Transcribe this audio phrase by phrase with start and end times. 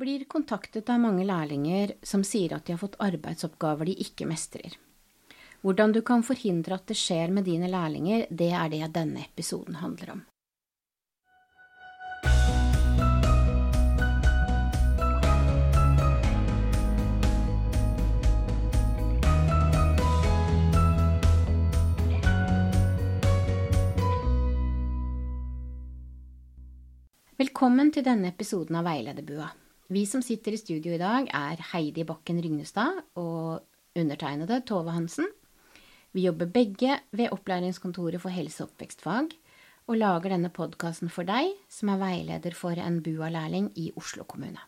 [0.00, 4.78] blir kontaktet av mange lærlinger som sier at de har fått arbeidsoppgaver de ikke mestrer.
[5.60, 9.76] Hvordan du kan forhindre at det skjer med dine lærlinger, det er det denne episoden
[9.84, 10.26] handler om.
[27.40, 29.50] Velkommen til denne episoden av Veilederbua.
[29.90, 33.64] Vi som sitter i studio i dag, er Heidi Bakken Rygnestad og
[33.98, 35.26] undertegnede Tove Hansen.
[36.14, 39.34] Vi jobber begge ved Opplæringskontoret for helse- og oppvekstfag,
[39.90, 44.62] og lager denne podkasten for deg som er veileder for en BUA-lærling i Oslo kommune.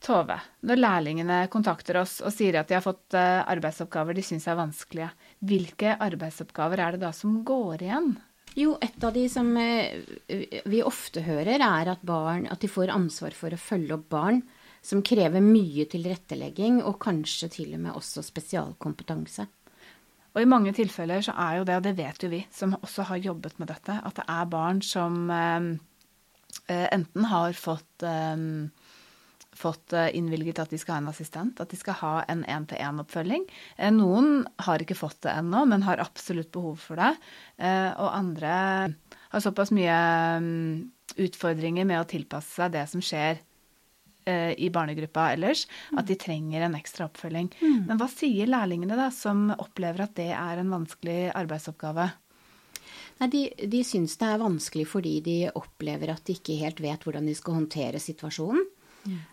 [0.00, 4.46] Tove, når lærlingene kontakter oss og sier at de har fått eh, arbeidsoppgaver de syns
[4.48, 5.10] er vanskelige,
[5.44, 8.14] hvilke arbeidsoppgaver er det da som går igjen?
[8.56, 10.00] Jo, et av de som eh,
[10.66, 14.40] vi ofte hører, er at, barn, at de får ansvar for å følge opp barn
[14.80, 19.46] som krever mye tilrettelegging, og kanskje til og med også spesialkompetanse.
[20.32, 23.04] Og i mange tilfeller så er jo det, og det vet jo vi som også
[23.10, 25.72] har jobbet med dette, at det er barn som eh,
[26.72, 28.08] eh enten har fått
[29.60, 33.44] fått eh, innvilget at de skal ha en assistent, at de skal ha en én-til-én-oppfølging.
[33.76, 37.12] Eh, noen har ikke fått det ennå, men har absolutt behov for det.
[37.60, 38.54] Eh, og andre
[39.30, 40.00] har såpass mye
[40.42, 40.74] mm,
[41.26, 43.44] utfordringer med å tilpasse seg det som skjer
[44.30, 45.62] i barnegruppa ellers,
[45.96, 47.48] at de trenger en ekstra oppfølging.
[47.56, 47.78] Mm.
[47.88, 52.04] Men hva sier lærlingene da, som opplever at det er en vanskelig arbeidsoppgave?
[53.20, 53.40] Nei, De,
[53.72, 57.34] de syns det er vanskelig fordi de opplever at de ikke helt vet hvordan de
[57.34, 58.68] skal håndtere situasjonen.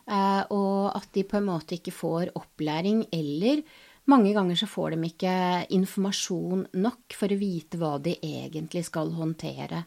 [0.08, 3.64] Uh, og at de på en måte ikke får opplæring, eller
[4.08, 5.34] mange ganger så får de ikke
[5.76, 9.84] informasjon nok for å vite hva de egentlig skal håndtere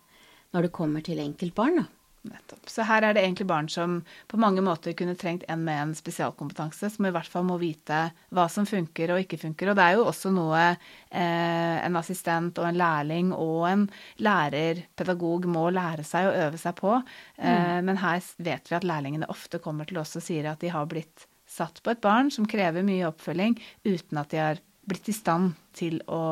[0.50, 1.80] når det kommer til enkeltbarn.
[1.80, 1.99] da.
[2.20, 2.68] Nettopp.
[2.68, 3.94] Så her er det egentlig barn som
[4.28, 8.02] på mange måter kunne trengt en med en spesialkompetanse, som i hvert fall må vite
[8.36, 9.70] hva som funker og ikke funker.
[9.70, 13.86] Og det er jo også noe eh, en assistent og en lærling og en
[14.20, 16.98] lærerpedagog må lære seg og øve seg på.
[17.40, 17.88] Eh, mm.
[17.88, 20.92] Men her vet vi at lærlingene ofte kommer til oss og sier at de har
[20.92, 23.56] blitt satt på et barn som krever mye oppfølging,
[23.88, 24.60] uten at de har
[24.90, 26.22] blitt i stand til å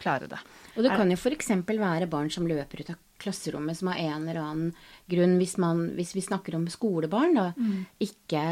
[0.00, 0.42] klare det.
[0.74, 1.54] Og det kan jo f.eks.
[1.70, 4.72] være barn som løper ut av klasserommet som av en eller annen
[5.10, 7.84] grunn, hvis, man, hvis vi snakker om skolebarn, da, mm.
[8.06, 8.42] ikke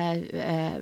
[0.44, 0.78] eh,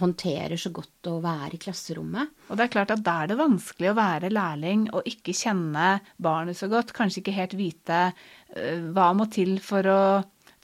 [0.00, 2.34] håndterer så godt å være i klasserommet.
[2.48, 5.98] Og det er klart at da er det vanskelig å være lærling og ikke kjenne
[6.22, 6.94] barnet så godt.
[6.96, 10.04] Kanskje ikke helt vite eh, hva må til for å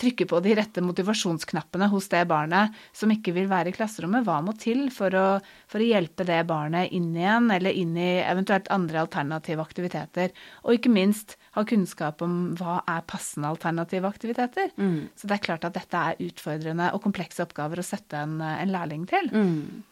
[0.01, 4.25] trykke på de rette motivasjonsknappene hos det barnet som ikke vil være i klasserommet.
[4.25, 5.27] Hva må til for å,
[5.71, 10.33] for å, hjelpe det barnet inn igjen, eller inn i eventuelt andre alternative aktiviteter?
[10.65, 14.71] Og ikke minst ha kunnskap om hva er passende alternative aktiviteter.
[14.79, 15.11] Mm.
[15.19, 18.71] Så det er klart at dette er utfordrende og komplekse oppgaver å sette en, en
[18.71, 19.31] lærling til.
[19.35, 19.83] Mm.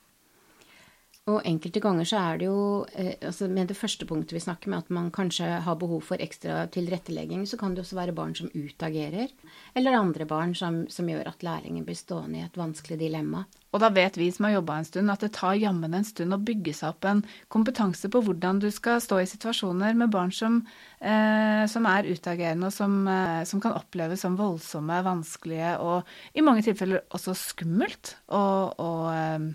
[1.28, 2.60] Og enkelte ganger så er det jo
[2.96, 6.22] eh, altså Med det første punktet vi snakker med, at man kanskje har behov for
[6.24, 9.32] ekstra tilrettelegging, så kan det også være barn som utagerer.
[9.76, 13.44] Eller andre barn som, som gjør at lærlingen blir stående i et vanskelig dilemma.
[13.76, 16.32] Og da vet vi som har jobba en stund, at det tar jammen en stund
[16.32, 17.20] å bygge seg opp en
[17.52, 20.62] kompetanse på hvordan du skal stå i situasjoner med barn som,
[21.04, 26.40] eh, som er utagerende, og som, eh, som, kan oppleves som voldsomme, vanskelige og i
[26.40, 28.16] mange tilfeller også skummelt.
[28.28, 29.50] og, og eh,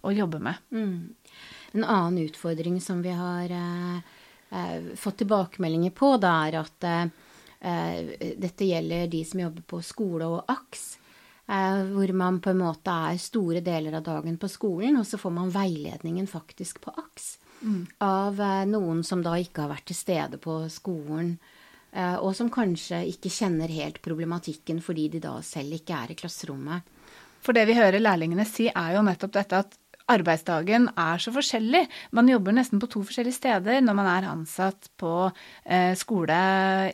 [0.00, 0.60] å jobbe med.
[0.70, 1.14] Mm.
[1.72, 3.96] En annen utfordring som vi har eh,
[4.50, 7.04] eh, fått tilbakemeldinger på, da, er at eh,
[8.38, 10.88] dette gjelder de som jobber på skole og AKS.
[11.48, 15.20] Eh, hvor man på en måte er store deler av dagen på skolen, og så
[15.20, 17.28] får man veiledningen faktisk på AKS.
[17.62, 17.86] Mm.
[18.04, 21.38] Av eh, noen som da ikke har vært til stede på skolen.
[21.92, 26.18] Eh, og som kanskje ikke kjenner helt problematikken fordi de da selv ikke er i
[26.20, 26.94] klasserommet.
[27.40, 29.77] For det vi hører lærlingene si, er jo nettopp dette at
[30.12, 31.84] arbeidsdagen er så forskjellig.
[32.16, 36.38] Man jobber nesten på to forskjellige steder når man er ansatt på eh, skole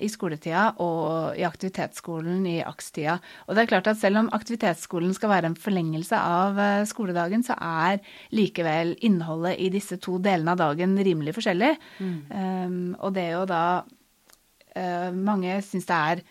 [0.02, 3.16] i skoletida og i aktivitetsskolen i AKS-tida.
[3.46, 7.44] Og det er klart at selv om aktivitetsskolen skal være en forlengelse av eh, skoledagen,
[7.46, 8.00] så er
[8.34, 11.75] likevel innholdet i disse to delene av dagen rimelig forskjellig.
[11.99, 12.17] Mm.
[12.31, 16.25] Um, og det er jo da uh, Mange syns det er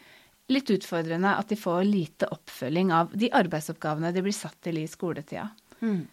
[0.51, 4.89] litt utfordrende at de får lite oppfølging av de arbeidsoppgavene de blir satt til i
[4.89, 5.47] skoletida.
[5.83, 6.03] Mm.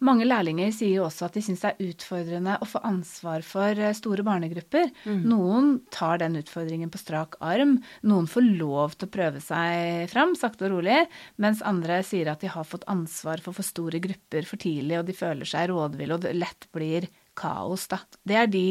[0.00, 3.76] Mange lærlinger sier jo også at de syns det er utfordrende å få ansvar for
[3.76, 4.88] eh, store barnegrupper.
[5.04, 5.20] Mm.
[5.28, 7.78] Noen tar den utfordringen på strak arm.
[8.08, 11.02] Noen får lov til å prøve seg fram, sakte og rolig.
[11.42, 15.06] Mens andre sier at de har fått ansvar for for store grupper for tidlig, og
[15.08, 17.08] de føler seg rådville, og det lett blir
[17.38, 18.00] kaos, da.
[18.26, 18.66] Det er de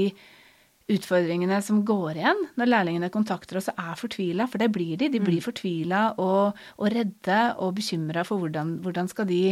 [0.90, 5.12] utfordringene som går igjen når lærlingene kontakter oss og er fortvila, for det blir de.
[5.14, 5.46] De blir mm.
[5.46, 9.44] fortvila og, og, redde og bekymra for hvordan, hvordan skal de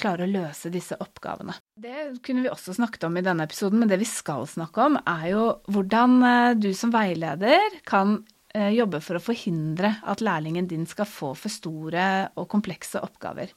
[0.00, 1.54] klare å løse disse oppgavene.
[1.78, 4.98] Det kunne vi også snakket om i denne episoden, men det vi skal snakke om,
[4.98, 8.20] er jo hvordan eh, du som veileder kan
[8.54, 12.06] eh, jobbe for å forhindre at lærlingen din skal få for store
[12.36, 13.52] og komplekse oppgaver.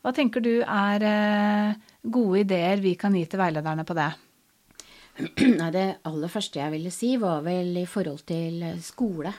[0.00, 4.10] Hva tenker du er eh, gode ideer vi kan gi til veilederne på det?
[5.20, 9.32] Det aller første jeg ville si, var vel i forhold til skole.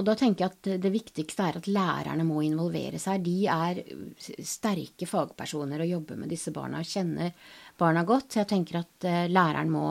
[0.00, 3.24] Og da tenker jeg at det viktigste er at lærerne må involvere seg.
[3.26, 3.82] De er
[4.18, 7.34] sterke fagpersoner og jobber med disse barna og kjenner
[7.78, 8.32] barna godt.
[8.32, 9.86] Så jeg tenker at eh, læreren må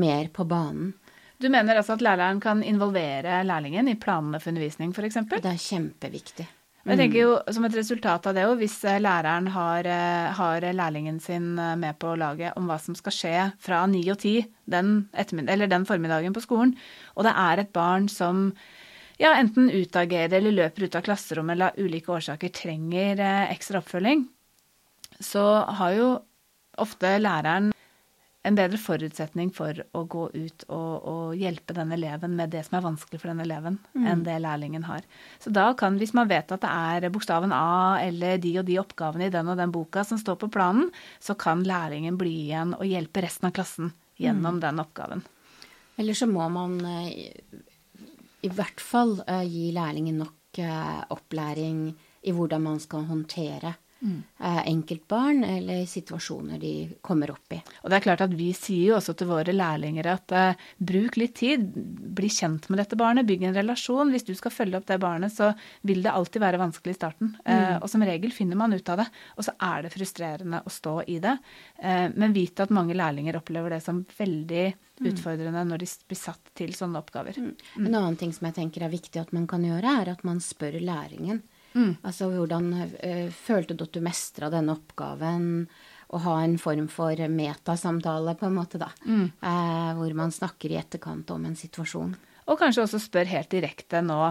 [0.00, 0.94] mer på banen.
[1.38, 5.20] Du mener altså at læreren kan involvere lærlingen i planene for undervisning f.eks.?
[5.36, 6.48] Det er kjempeviktig.
[6.88, 11.20] Jeg tenker jo Som et resultat av det, hvis eh, læreren har, eh, har, lærlingen
[11.20, 15.88] sin med på laget om hva som skal skje fra ni og ti den, den
[15.88, 16.74] formiddagen på skolen,
[17.14, 18.48] og det er et barn som
[19.18, 23.82] ja, enten utagerer eller løper ut av klasserommet eller av ulike årsaker trenger eh, ekstra
[23.82, 24.28] oppfølging,
[25.18, 25.44] så
[25.80, 26.08] har jo
[26.78, 27.72] ofte læreren
[28.46, 32.78] en bedre forutsetning for å gå ut og, og, hjelpe den eleven med det som
[32.78, 34.06] er vanskelig for den eleven, mm.
[34.08, 35.02] enn det lærlingen har.
[35.42, 38.78] Så da kan, hvis man vet at det er bokstaven A eller de og de
[38.80, 42.76] oppgavene i den og den boka som står på planen, så kan lærlingen bli igjen
[42.78, 44.62] og hjelpe resten av klassen gjennom mm.
[44.64, 45.26] den oppgaven.
[45.98, 47.34] Eller så må man eh,
[48.42, 51.92] i hvert fall uh, gi lærlingen nok uh, opplæring
[52.22, 54.22] i hvordan man skal håndtere Mm.
[54.38, 56.72] enkeltbarn eller situasjoner de
[57.02, 57.56] kommer opp i.
[57.82, 61.16] Og det er klart at Vi sier jo også til våre lærlinger at uh, bruk
[61.18, 61.64] litt tid,
[62.14, 64.12] bli kjent med dette barnet, bygg en relasjon.
[64.14, 65.50] Hvis du skal følge opp det barnet, så
[65.82, 67.34] vil det alltid være vanskelig i starten.
[67.42, 67.50] Mm.
[67.50, 69.08] Uh, og som regel finner man ut av det.
[69.36, 71.34] Og så er det frustrerende å stå i det.
[71.82, 75.10] Uh, men vite at mange lærlinger opplever det som veldig mm.
[75.10, 77.38] utfordrende når de blir satt til sånne oppgaver.
[77.42, 77.54] Mm.
[77.86, 80.42] En annen ting som jeg tenker er viktig at man kan gjøre, er at man
[80.44, 81.42] spør læringen.
[81.78, 81.92] Mm.
[82.02, 85.68] Altså hvordan uh, følte du at du mestra denne oppgaven?
[86.08, 88.88] Å ha en form for metasamtale, på en måte, da.
[89.04, 89.26] Mm.
[89.44, 92.14] Uh, hvor man snakker i etterkant om en situasjon.
[92.48, 94.22] Og kanskje også spør helt direkte nå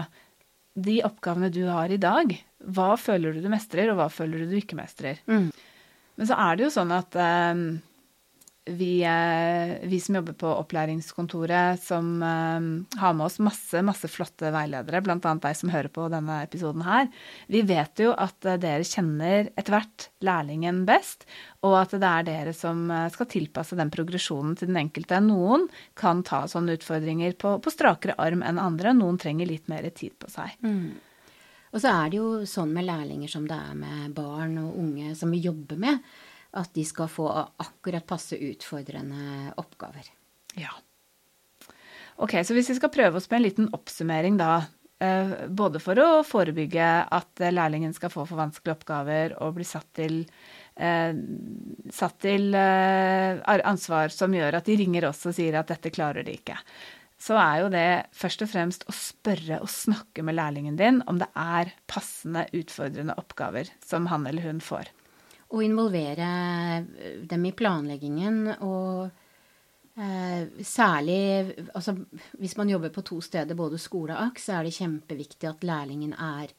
[0.74, 2.34] De oppgavene du har i dag,
[2.66, 5.22] hva føler du du mestrer, og hva føler du du ikke mestrer?
[5.30, 5.48] Mm.
[6.18, 7.62] Men så er det jo sånn at uh,
[8.68, 14.52] vi, eh, vi, som jobber på opplæringskontoret, som uh, har med oss masse, masse flotte
[14.54, 15.16] veiledere, bl.a.
[15.18, 17.08] deg som hører på denne episoden her,
[17.48, 21.26] vi vet jo at uh, dere kjenner etter hvert lærlingen best,
[21.66, 25.18] og at det er dere som skal tilpasse den progresjonen til den enkelte.
[25.24, 25.66] Noen
[25.98, 30.14] kan ta sånne utfordringer på, på strakere arm enn andre, noen trenger litt mer tid
[30.20, 30.54] på seg.
[30.62, 30.98] Mm.
[31.72, 35.12] Og så er det jo sånn med lærlinger som det er med barn og unge
[35.18, 35.98] som vi jobber med
[36.58, 40.10] at de skal få akkurat passe utfordrende oppgaver.
[40.58, 40.72] Ja.
[42.18, 44.64] Ok, så hvis vi skal prøve oss med en liten oppsummering da,
[44.98, 49.86] eh, både for å forebygge at lærlingen skal få for vanskelige oppgaver og bli satt
[49.94, 50.24] til,
[50.74, 51.14] eh,
[51.94, 56.26] satt til eh, ansvar som gjør at de ringer oss og sier at dette klarer
[56.26, 56.58] de ikke,
[57.18, 61.18] så er jo det først og fremst å spørre og snakke med lærlingen din om
[61.22, 64.90] det er passende utfordrende oppgaver som han eller hun får
[65.48, 66.28] og involvere
[66.76, 68.40] eh, dem i planleggingen.
[68.66, 69.08] Og
[69.96, 71.96] eh, særlig altså,
[72.38, 75.66] hvis man jobber på to steder, både skole og AKS, så er det kjempeviktig at
[75.66, 76.52] lærlingen er,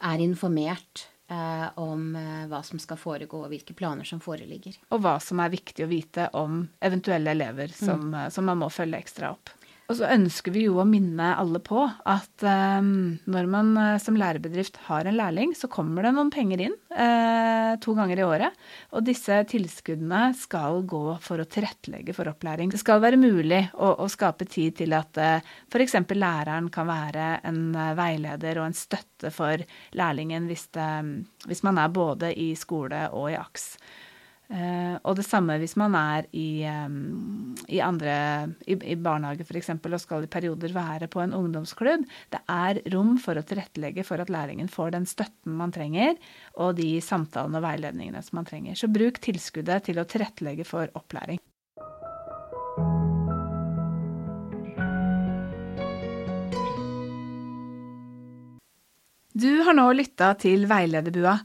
[0.00, 4.78] er informert eh, om eh, hva som skal foregå, og hvilke planer som foreligger.
[4.90, 8.30] Og hva som er viktig å vite om eventuelle elever som, mm.
[8.34, 9.54] som man må følge ekstra opp.
[9.92, 12.44] Og så ønsker vi jo å minne alle på at
[12.80, 16.76] um, når man uh, som lærebedrift har en lærling, så kommer det noen penger inn
[16.96, 18.62] eh, to ganger i året.
[18.96, 22.70] Og disse tilskuddene skal gå for å tilrettelegge for opplæring.
[22.72, 25.98] Det skal være mulig å, å skape tid til at eh, f.eks.
[26.16, 27.60] læreren kan være en
[27.98, 29.60] veileder og en støtte for
[29.98, 30.88] lærlingen hvis, det,
[31.50, 33.68] hvis man er både i skole og i AKS.
[34.52, 38.14] Uh, og det samme hvis man er i, um, i andre
[38.68, 39.70] i, i barnehage f.eks.
[39.72, 42.04] og skal i perioder være på en ungdomsklubb.
[42.28, 46.18] Det er rom for å tilrettelegge for at læringen får den støtten man trenger,
[46.60, 48.76] og de samtalene og veiledningene som man trenger.
[48.76, 51.40] Så bruk tilskuddet til å tilrettelegge for opplæring.
[59.32, 61.38] Du har nå lytta til Veilederbua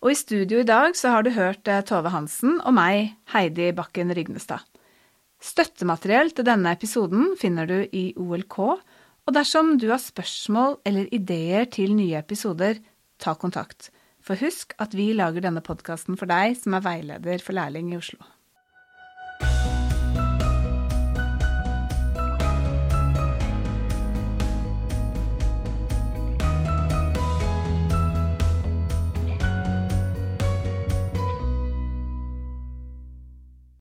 [0.00, 3.70] og i studio i dag så har du hørt eh, Tove Hansen og meg, Heidi
[3.76, 4.64] Bakken Rygnestad.
[5.40, 11.68] Støttemateriell til denne episoden finner du i OLK, og dersom du har spørsmål eller ideer
[11.72, 12.80] til nye episoder,
[13.20, 13.90] ta kontakt.
[14.24, 18.00] For husk at vi lager denne podkasten for deg som er veileder for lærling i
[18.00, 18.20] Oslo.